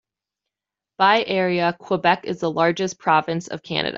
By 0.97 1.23
area, 1.25 1.77
Quebec 1.79 2.25
is 2.25 2.39
the 2.39 2.49
largest 2.49 2.97
province 2.97 3.49
of 3.49 3.61
Canada. 3.61 3.89